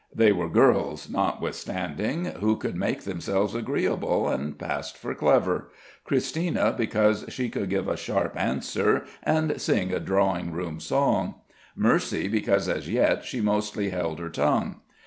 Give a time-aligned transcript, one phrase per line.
[0.11, 5.69] They were girls notwithstanding who could make themselves agreeable, and passed for clever
[6.05, 11.35] Christina because she could give a sharp answer, and sing a drawingroom song,
[11.75, 14.77] Mercy because as yet she mostly held her tongue.